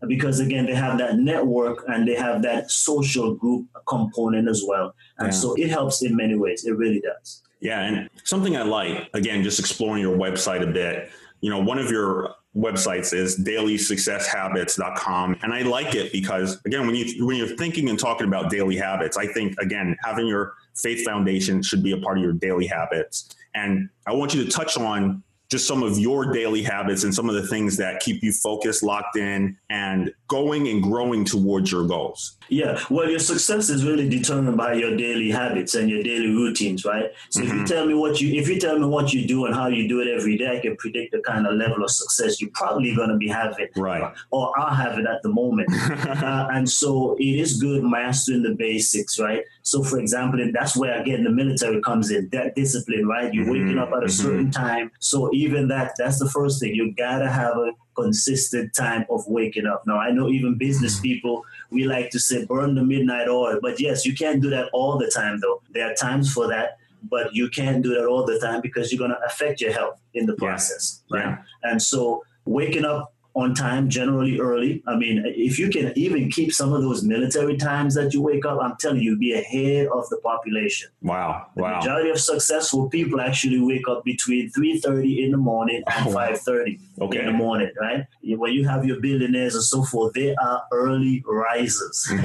[0.07, 4.93] Because again, they have that network and they have that social group component as well.
[5.17, 5.31] And Yeah.
[5.31, 6.65] so it helps in many ways.
[6.65, 7.41] It really does.
[7.59, 11.09] Yeah, and something I like, again, just exploring your website a bit.
[11.41, 15.37] You know, one of your websites is dailysuccesshabits.com.
[15.41, 18.75] And I like it because again, when you when you're thinking and talking about daily
[18.77, 22.67] habits, I think again, having your faith foundation should be a part of your daily
[22.67, 23.29] habits.
[23.55, 27.29] And I want you to touch on just some of your daily habits and some
[27.29, 31.87] of the things that keep you focused, locked in, and going and growing towards your
[31.87, 32.37] goals.
[32.49, 36.83] Yeah, well, your success is really determined by your daily habits and your daily routines,
[36.83, 37.11] right?
[37.29, 37.65] So if you Mhm.
[37.65, 40.01] tell me what you if you tell me what you do and how you do
[40.01, 43.09] it every day, I can predict the kind of level of success you're probably going
[43.09, 44.11] to be having, Right.
[44.31, 45.69] or are having at the moment.
[46.23, 49.43] uh, and so it is good mastering the basics, right?
[49.63, 53.33] So, for example, that's where again the military comes in, that discipline, right?
[53.33, 54.11] You're waking up at a Mhm.
[54.11, 54.91] certain time.
[54.99, 56.75] So even that, that's the first thing.
[56.75, 59.85] You gotta have a consistent time of waking up.
[59.87, 61.03] Now, I know even business mm.
[61.03, 64.69] people, we like to say burn the midnight oil, but yes, you can't do that
[64.73, 65.61] all the time, though.
[65.71, 66.77] There are times for that,
[67.09, 70.25] but you can't do that all the time because you're gonna affect your health in
[70.25, 71.17] the process Yeah.
[71.17, 71.25] right?
[71.25, 71.71] Yeah.
[71.71, 74.81] And so waking up on time, generally early.
[74.87, 78.45] I mean, if you can even keep some of those military times that you wake
[78.45, 80.89] up, I'm telling you, be ahead of the population.
[81.03, 81.45] Wow.
[81.55, 81.77] The wow.
[81.77, 86.11] majority of successful people actually wake up between 3.30 in the morning oh, and Oh,
[86.15, 86.31] wow.
[86.31, 87.19] 5.30 Okay.
[87.19, 88.07] in the morning, right?
[88.23, 92.11] When you have your billionaires and so forth, they are early risers.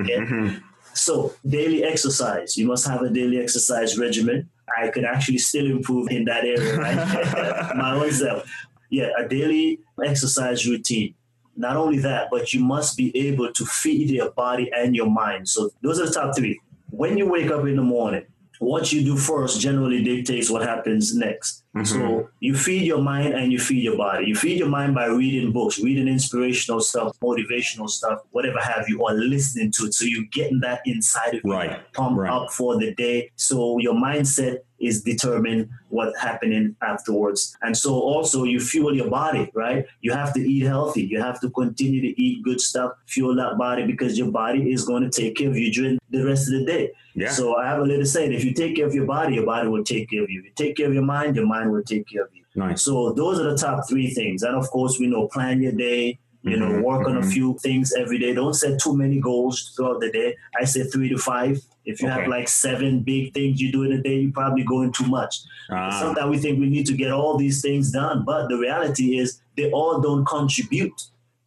[0.00, 0.58] Okay.
[0.92, 4.50] So daily exercise, you must have a daily exercise regimen.
[4.80, 7.74] I could actually still improve in that area, right?
[7.76, 8.44] My own self.
[8.90, 11.14] Yeah, a daily exercise routine.
[11.56, 15.48] Not only that, but you must be able to feed your body and your mind.
[15.48, 16.60] So those are the top three.
[16.90, 18.24] When you wake up in the morning,
[18.60, 21.64] what you do first generally dictates what happens next.
[21.74, 21.84] Mm-hmm.
[21.84, 24.26] So you feed your mind and you feed your body.
[24.26, 29.00] You feed your mind by reading books, reading inspirational stuff, motivational stuff, whatever have you,
[29.00, 29.94] or listening to it.
[29.94, 32.30] So you're getting that inside of you, Right, pump right.
[32.30, 33.30] up for the day.
[33.36, 37.56] So your mindset is determine what's happening afterwards.
[37.62, 39.84] And so also you fuel your body, right?
[40.00, 41.04] You have to eat healthy.
[41.04, 44.84] You have to continue to eat good stuff, fuel that body because your body is
[44.84, 46.90] going to take care of you during the rest of the day.
[47.14, 47.30] Yeah.
[47.30, 49.68] So I have a little saying, if you take care of your body, your body
[49.68, 50.40] will take care of you.
[50.40, 52.44] If you take care of your mind, your mind will take care of you.
[52.54, 52.82] Nice.
[52.82, 54.42] So those are the top three things.
[54.42, 57.32] And of course, we know plan your day, you know, Mhm, work on a mhm.
[57.32, 58.32] few things every day.
[58.34, 60.36] Don't set too many goals throughout the day.
[60.60, 61.60] I say three to five.
[61.84, 64.92] If you have like seven big things you do in a day, you're probably going
[64.92, 65.40] too much.
[65.70, 69.18] Ah, Sometimes we think we need to get all these things done, but the reality
[69.18, 70.98] is they all don't contribute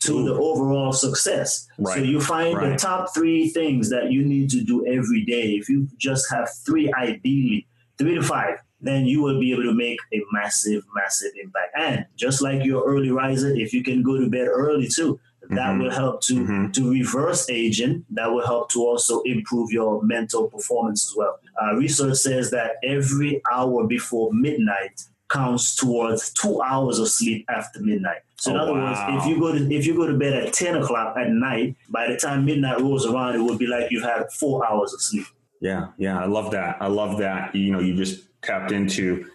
[0.01, 0.25] to Ooh.
[0.25, 1.67] the overall success.
[1.85, 5.51] So you find the top three things that you need to do every day.
[5.53, 7.65] If you just have three, ideally,
[7.97, 11.71] three to five, then you will be able to make a massive, massive impact.
[11.77, 15.19] And just like your early riser, if you can go to bed early too,
[15.49, 15.81] that Mhm.
[15.83, 16.73] will help to Mhm.
[16.73, 18.05] to reverse aging.
[18.11, 21.37] That will help to also improve your mental performance as well.
[21.61, 27.81] Uh, research says that every hour before midnight counts towards two hours of sleep after
[27.81, 28.19] midnight.
[28.37, 28.83] So in Oh, other wow.
[28.87, 31.75] words, if you go to if you go to bed at ten o'clock at night,
[31.89, 35.01] by the time midnight rolls around, it will be like you've had four hours of
[35.01, 35.25] sleep.
[35.61, 36.77] Yeah, yeah, I love that.
[36.81, 37.55] I love that.
[37.55, 39.25] You know, you just tapped into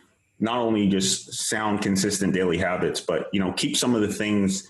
[0.40, 4.68] not only just sound, consistent daily habits, but you know, keep some of the things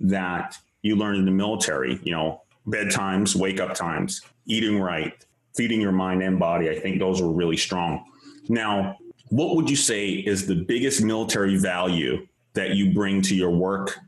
[0.00, 2.00] that you learned in the military.
[2.02, 5.12] You know, bedtimes, wake up times, eating right,
[5.54, 6.70] feeding your mind and body.
[6.70, 8.04] I think those are really strong.
[8.48, 8.96] Now,
[9.28, 13.98] what would you say is the biggest military value that you bring to your work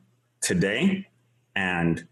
[0.41, 1.07] today,
[1.55, 2.07] and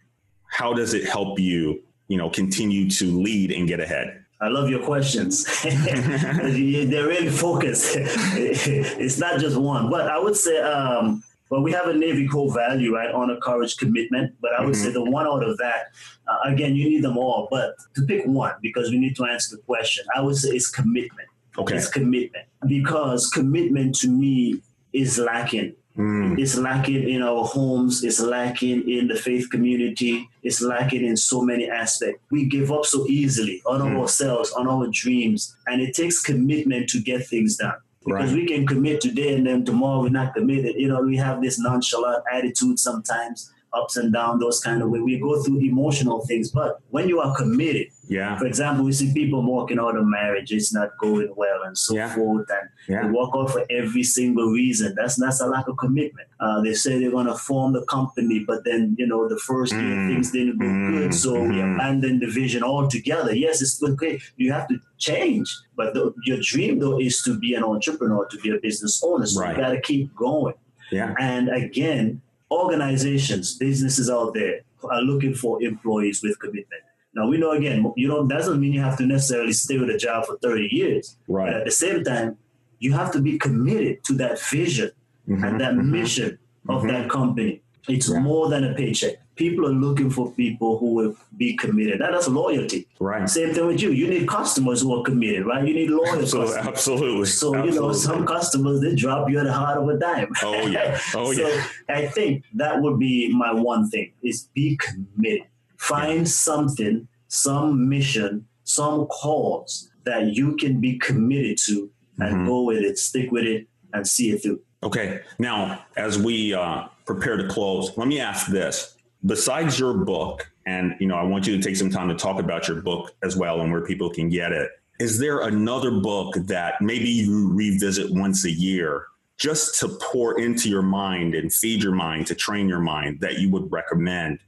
[0.46, 1.82] how does it help you?
[2.08, 4.24] You know, continue to lead and get ahead.
[4.40, 5.44] I love your questions.
[5.62, 7.96] They're really focused.
[7.96, 12.52] it's not just one, but I would say, um, well, we have a Navy core
[12.52, 13.12] value, right?
[13.12, 14.34] Honor, courage, commitment.
[14.40, 15.88] But I would say the one out of that,
[16.28, 19.56] uh, again, you need them all, but to pick one because we need to answer
[19.56, 20.04] the question.
[20.14, 21.28] I would say it's commitment.
[21.58, 21.76] Okay.
[21.76, 25.74] It's commitment because commitment to me is lacking.
[26.00, 28.02] Mm, It's lacking in our homes.
[28.04, 30.28] It's lacking in the faith community.
[30.42, 32.20] It's lacking in so many aspects.
[32.30, 33.98] We give up so easily on Mm.
[34.00, 37.74] ourselves, on our dreams, and it takes commitment to get things done.
[38.04, 38.40] Because Right.
[38.40, 40.76] we can commit today and then tomorrow we're not committed.
[40.76, 45.00] You know, we have this nonchalant attitude sometimes, ups and downs, those kind of way.
[45.00, 48.36] We go through emotional things, but when you are committed, yeah.
[48.38, 51.94] for example, we see people walking out of marriage, it's not going well, and so
[51.94, 52.14] Yeah.
[52.14, 53.02] forth, and Yeah.
[53.06, 54.94] they walk out for every single reason.
[54.96, 56.28] That's that's a lack of commitment.
[56.40, 59.82] Uh, they say they're gonna form the company, but then you know the first year
[59.82, 60.08] Mm.
[60.14, 60.90] things didn't go Mm.
[60.98, 61.74] good, so we Mhm.
[61.74, 63.34] abandoned the vision altogether.
[63.34, 64.18] Yes, it's okay.
[64.36, 68.38] You have to change, but the, your dream though is to be an entrepreneur, to
[68.38, 69.26] be a business owner.
[69.26, 69.56] So Right.
[69.56, 70.54] you got to keep going.
[70.90, 71.14] Yeah.
[71.20, 74.60] And again, organizations, businesses out there
[74.90, 76.82] are looking for employees with commitment.
[77.14, 79.98] Now we know again, you know, doesn't mean you have to necessarily stay with a
[79.98, 81.16] job for 30 years.
[81.28, 81.52] But Right.
[81.54, 82.36] at the same time,
[82.78, 84.90] you have to be committed to that vision
[85.28, 85.90] Mhm, and that mhm.
[85.90, 86.88] mission of Mhm.
[86.88, 87.62] that company.
[87.88, 88.20] It's Yeah.
[88.20, 89.16] more than a paycheck.
[89.36, 92.00] People are looking for people who will be committed.
[92.00, 92.86] That is loyalty.
[93.00, 93.28] Right.
[93.28, 93.90] Same thing with you.
[93.90, 95.66] You need customers who are committed, right?
[95.66, 96.52] You need loyal Absolutely.
[96.54, 96.68] customers.
[96.68, 97.26] Absolutely.
[97.26, 100.28] So you know, some customers they drop you at the heart of a dime.
[100.42, 100.98] Oh yeah.
[101.14, 101.64] Oh so yeah.
[101.88, 105.46] I think that would be my one thing: is be committed.
[105.78, 112.46] Find something, some mission, some cause that you can be committed to, and Mhm.
[112.46, 114.60] go with it, stick with it, and see it through.
[114.82, 115.20] Okay.
[115.38, 120.94] Now, as we uh, prepare to close, let me ask this: besides your book, and
[121.00, 123.36] you know, I want you to take some time to talk about your book as
[123.36, 124.70] well and where people can get it.
[124.98, 129.06] Is there another book that maybe you revisit once a year
[129.38, 133.38] just to pour into your mind and feed your mind to train your mind that
[133.38, 134.38] you would recommend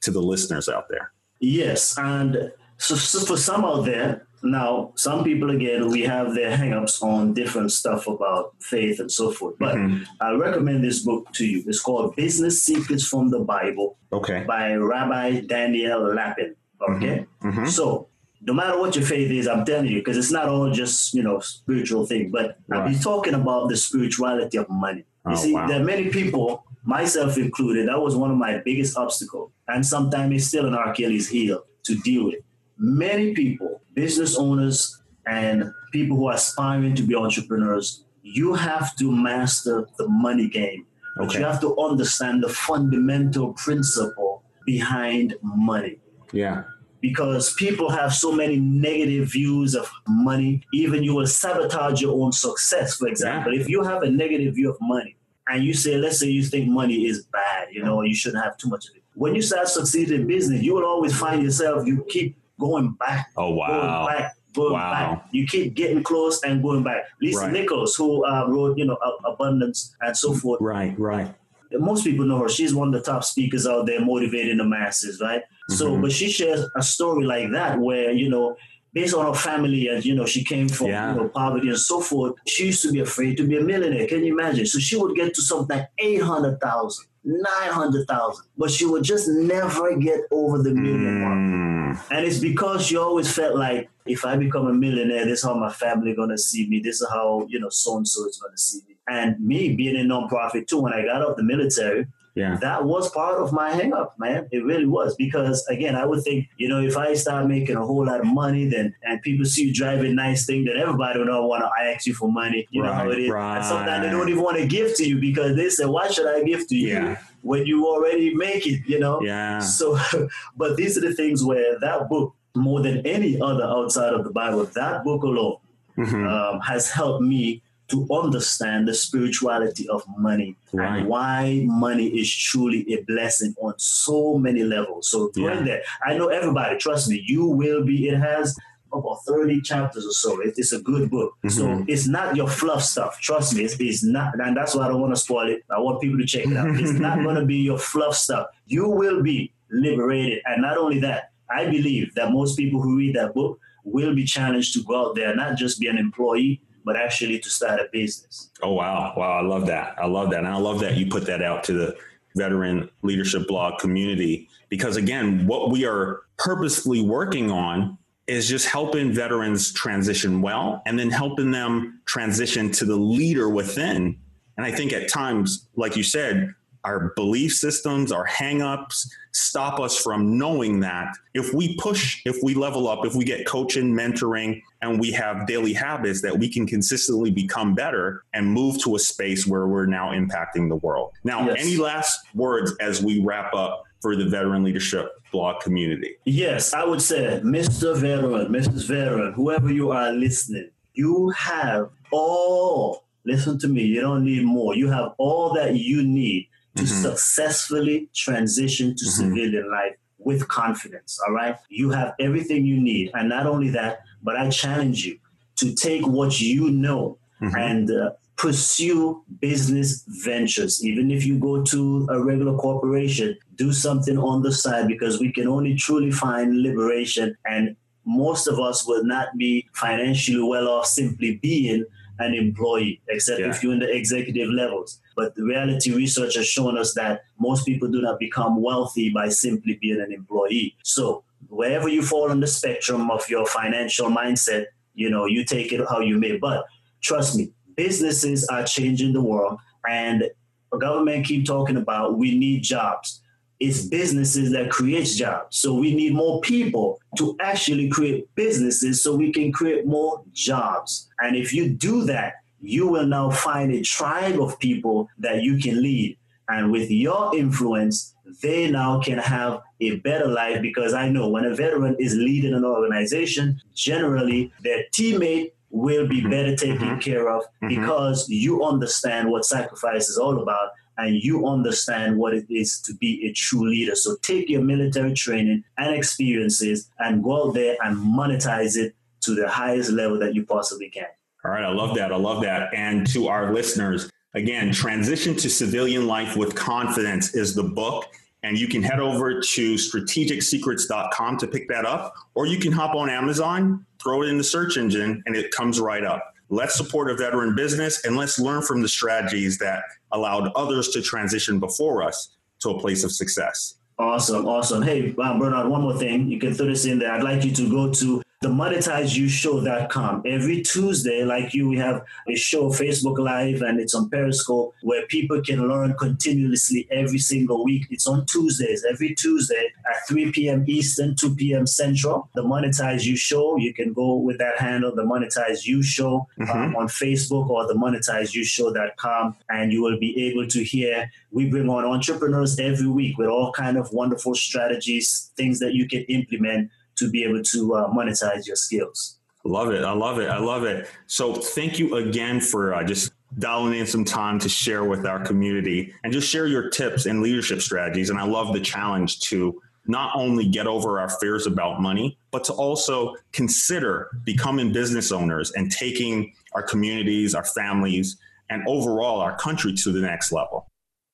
[0.00, 1.12] to the listeners out there?
[1.38, 6.56] Yes, and so, so for some out there, Now, some people again, we have their
[6.56, 9.56] hangups on different stuff about faith and so forth.
[9.58, 10.02] But mm-hmm.
[10.20, 11.62] I recommend this book to you.
[11.66, 13.98] It's called Business Secrets from the Bible.
[14.12, 14.44] Okay.
[14.46, 16.56] By Rabbi Daniel Lapin.
[16.88, 17.26] Okay.
[17.42, 17.48] Mm-hmm.
[17.48, 17.66] Mm-hmm.
[17.66, 18.08] So
[18.42, 21.22] no matter what your faith is, I'm telling you, because it's not all just you
[21.22, 22.30] know spiritual thing.
[22.30, 22.80] But right.
[22.80, 25.04] I'll be talking about the spirituality of money.
[25.26, 25.66] You oh, see, wow.
[25.66, 30.34] there are many people, myself included, that was one of my biggest obstacles, and sometimes
[30.34, 32.42] it's still an Achilles heel to deal with.
[32.80, 39.12] Many people, business owners, and people who are aspiring to be entrepreneurs, you have to
[39.12, 40.86] master the money game.
[41.20, 41.38] Okay.
[41.38, 45.98] You have to understand the fundamental principle behind money.
[46.32, 46.64] Yeah
[47.00, 50.62] because people have so many negative views of money.
[50.72, 52.96] Even you will sabotage your own success.
[52.96, 53.60] For example, yeah.
[53.60, 55.16] if you have a negative view of money
[55.48, 58.56] and you say, let's say you think money is bad, you know, you shouldn't have
[58.56, 59.02] too much of it.
[59.14, 63.30] When you start succeeding in business, you will always find yourself, you keep going back.
[63.36, 64.06] Oh, wow.
[64.06, 64.36] Going back.
[64.54, 64.92] Going wow.
[64.92, 65.28] back.
[65.32, 67.04] You keep getting close and going back.
[67.20, 67.52] Lisa right.
[67.52, 70.60] Nichols, who uh, wrote, you know, Abundance and so forth.
[70.60, 71.34] Right, right
[71.78, 72.48] most people know her.
[72.48, 75.42] She's one of the top speakers out there motivating the masses, right?
[75.42, 75.74] Mm-hmm.
[75.74, 78.56] So, but she shares a story like that where, you know,
[78.92, 81.12] based on her family and, you know, she came from yeah.
[81.12, 84.06] you know, poverty and so forth, she used to be afraid to be a millionaire.
[84.06, 84.66] Can you imagine?
[84.66, 90.20] So she would get to something like 800,000, 900,000, but she would just never get
[90.30, 91.20] over the million mm.
[91.20, 91.98] mark.
[92.10, 95.54] And it's because she always felt like, if I become a millionaire, this is how
[95.54, 96.80] my family going to see me.
[96.80, 98.96] This is how, you know, so-and-so is going to see me.
[99.08, 102.56] And me being a nonprofit too, when I got out of the military, yeah.
[102.60, 104.48] that was part of my hangup, man.
[104.50, 107.84] It really was because again, I would think, you know, if I start making a
[107.84, 111.28] whole lot of money, then and people see you driving nice thing, then everybody would
[111.28, 112.66] not want to ask you for money.
[112.70, 113.30] You right, know how it is.
[113.30, 113.56] Right.
[113.56, 116.26] And sometimes they don't even want to give to you because they say, why should
[116.26, 116.88] I give to you?
[116.88, 117.18] Yeah.
[117.42, 119.20] When you already make it, you know?
[119.22, 119.60] Yeah.
[119.60, 119.98] So,
[120.56, 124.30] but these are the things where that book, more than any other outside of the
[124.30, 125.58] Bible, that book alone
[125.96, 126.26] mm-hmm.
[126.26, 130.98] um, has helped me to understand the spirituality of money right.
[131.00, 135.08] and why money is truly a blessing on so many levels.
[135.08, 135.62] So through yeah.
[135.62, 138.56] there, I know everybody, trust me, you will be, it has
[138.92, 140.40] about 30 chapters or so.
[140.40, 141.34] It, it's a good book.
[141.44, 141.48] Mm-hmm.
[141.48, 143.20] So it's not your fluff stuff.
[143.20, 145.64] Trust me, it's, it's, not, and that's why I don't want to spoil it.
[145.70, 146.68] I want people to check it out.
[146.80, 148.46] it's not going to be your fluff stuff.
[148.66, 150.42] You will be liberated.
[150.46, 154.24] And not only that, I believe that most people who read that book will be
[154.24, 157.88] challenged to go out there, not just be an employee, but actually to start a
[157.92, 158.50] business.
[158.62, 159.38] Oh wow, wow!
[159.38, 159.94] I love that.
[159.98, 161.96] I love that, and I love that you put that out to the
[162.36, 169.12] veteran leadership blog community because again, what we are purposely working on is just helping
[169.12, 174.16] veterans transition well, and then helping them transition to the leader within.
[174.56, 179.98] And I think at times, like you said, our belief systems, our hangups stop us
[179.98, 184.62] from knowing that if we push, if we level up, if we get coaching, mentoring,
[184.82, 188.98] and we have daily habits that we can consistently become better and move to a
[188.98, 191.12] space where we're now impacting the world.
[191.24, 191.56] Now, yes.
[191.60, 196.16] any last words as we wrap up for the veteran leadership blog community?
[196.24, 197.96] Yes, I would say, Mr.
[197.96, 198.86] Veteran, Mrs.
[198.86, 204.74] Veteran, whoever you are listening, you have all, listen to me, you don't need more.
[204.74, 207.02] You have all that you need to mm-hmm.
[207.02, 209.34] successfully transition to mm-hmm.
[209.34, 211.18] civilian life with confidence.
[211.26, 211.56] All right.
[211.68, 213.10] You have everything you need.
[213.14, 215.18] And not only that, but I challenge you
[215.56, 217.56] to take what you know mm-hmm.
[217.56, 220.82] and uh, pursue business ventures.
[220.84, 225.30] Even if you go to a regular corporation, do something on the side because we
[225.30, 227.36] can only truly find liberation.
[227.44, 231.84] And most of us will not be financially well off simply being
[232.18, 233.50] an employee, except yeah.
[233.50, 235.00] if you're in the executive levels.
[235.16, 239.28] But the reality research has shown us that most people do not become wealthy by
[239.28, 240.76] simply being an employee.
[240.82, 245.72] So wherever you fall on the spectrum of your financial mindset, you know, you take
[245.72, 246.36] it how you may.
[246.36, 246.64] But
[247.00, 250.24] trust me, businesses are changing the world and
[250.70, 253.20] the government keep talking about we need jobs
[253.60, 255.58] it's businesses that creates jobs.
[255.58, 261.08] So we need more people to actually create businesses so we can create more jobs.
[261.20, 265.58] And if you do that, you will now find a tribe of people that you
[265.58, 266.16] can lead.
[266.48, 271.44] And with your influence, they now can have a better life because I know when
[271.44, 276.30] a veteran is leading an organization, generally their teammate will be mm-hmm.
[276.30, 276.98] better taken mm-hmm.
[276.98, 277.68] care of mm-hmm.
[277.68, 282.94] because you understand what sacrifice is all about and you understand what it is to
[282.94, 283.94] be a true leader.
[283.94, 289.34] So take your military training and experiences and go out there and monetize it to
[289.34, 291.06] the highest level that you possibly can.
[291.44, 292.12] All right, I love that.
[292.12, 292.74] I love that.
[292.74, 298.06] And to our listeners, again, Transition to Civilian Life with Confidence is the book.
[298.42, 302.94] And you can head over to strategicsecrets.com to pick that up, or you can hop
[302.94, 306.34] on Amazon, throw it in the search engine, and it comes right up.
[306.48, 311.02] Let's support a veteran business and let's learn from the strategies that allowed others to
[311.02, 312.30] transition before us
[312.60, 313.76] to a place of success.
[313.98, 314.82] Awesome, awesome.
[314.82, 316.28] Hey, um, Bernard, one more thing.
[316.28, 317.12] You can throw this in there.
[317.12, 320.22] I'd like you to go to the monetizeyouShow.com.
[320.24, 325.04] Every Tuesday, like you, we have a show, Facebook Live, and it's on Periscope, where
[325.08, 327.86] people can learn continuously every single week.
[327.90, 330.64] It's on Tuesdays, every Tuesday at 3 p.m.
[330.66, 331.66] Eastern, 2 p.m.
[331.66, 332.30] Central.
[332.34, 336.50] The Monetize You Show, you can go with that handle, the Monetize You Show, mm-hmm.
[336.50, 341.10] um, on Facebook or the monetizeyouShow.com, and you will be able to hear.
[341.30, 345.86] We bring on entrepreneurs every week with all kind of wonderful strategies, things that you
[345.86, 346.70] can implement
[347.00, 349.18] to be able to uh, monetize your skills.
[349.44, 349.84] Love it.
[349.84, 350.28] I love it.
[350.28, 350.88] I love it.
[351.06, 355.20] So thank you again for uh, just dialing in some time to share with our
[355.24, 358.10] community and just share your tips and leadership strategies.
[358.10, 362.44] And I love the challenge to not only get over our fears about money, but
[362.44, 368.16] to also consider becoming business owners and taking our communities, our families,
[368.50, 370.66] and overall our country to the next level.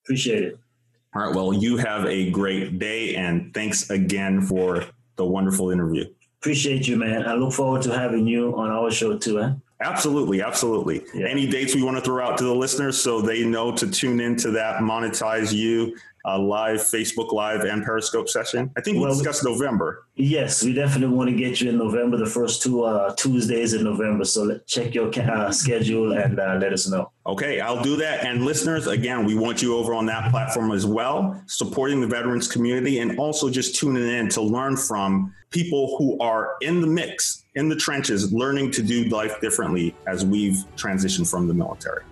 [0.05, 0.59] Appreciate it.
[1.14, 1.34] All right.
[1.34, 4.84] Well, you have a great day and thanks again for
[5.17, 6.05] the wonderful interview.
[6.41, 7.27] Appreciate you, man.
[7.27, 9.53] I look forward to having you on our show too, eh?
[9.81, 11.03] Absolutely, absolutely.
[11.14, 11.27] Yeah.
[11.27, 14.21] Any dates we want to throw out to the listeners so they know to tune
[14.21, 15.97] into that monetize you
[16.27, 18.70] uh, live Facebook Live and Periscope session?
[18.77, 20.07] I think we well, discussed November.
[20.16, 23.85] Yes, we definitely want to get you in November, the first two uh, Tuesdays in
[23.85, 24.24] November.
[24.24, 27.12] So let, check your uh, schedule and uh, let us know.
[27.27, 28.24] Okay, I'll do that.
[28.24, 32.49] And listeners, again, we want you over on that platform as well, supporting the veterans
[32.49, 37.45] community and also just tuning in to learn from people who are in the mix,
[37.55, 42.03] in the trenches, learning to do life differently as we've transitioned from the military.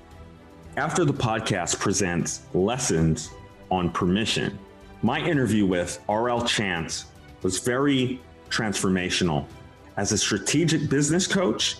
[0.76, 3.30] After the podcast presents lessons
[3.70, 4.58] on permission.
[5.02, 7.06] My interview with RL Chance
[7.42, 9.46] was very transformational.
[9.96, 11.76] As a strategic business coach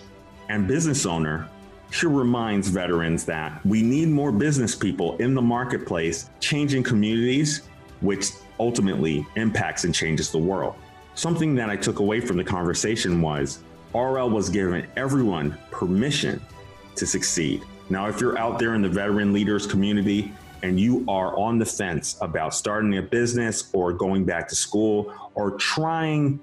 [0.49, 1.49] and business owner,
[1.91, 7.63] she reminds veterans that we need more business people in the marketplace, changing communities,
[8.01, 10.75] which ultimately impacts and changes the world.
[11.13, 13.59] Something that I took away from the conversation was
[13.93, 16.41] RL was giving everyone permission
[16.95, 17.63] to succeed.
[17.89, 20.33] Now, if you're out there in the veteran leaders community
[20.63, 25.13] and you are on the fence about starting a business or going back to school
[25.35, 26.39] or trying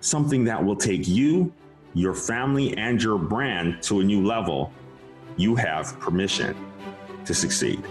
[0.00, 1.52] something that will take you,
[1.94, 4.72] your family, and your brand to a new level,
[5.36, 6.56] you have permission
[7.24, 7.82] to succeed.